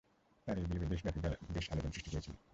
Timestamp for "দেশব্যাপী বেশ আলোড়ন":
0.91-1.91